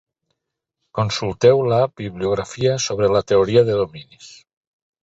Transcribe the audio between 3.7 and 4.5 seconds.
de dominis.